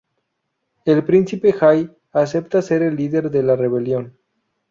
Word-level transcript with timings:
El 0.83 1.03
príncipe 1.09 1.53
Jai 1.59 1.85
acepta 2.23 2.63
ser 2.69 2.81
el 2.81 2.95
líder 2.95 3.29
de 3.29 3.43
la 3.43 3.55
rebelión. 3.55 4.17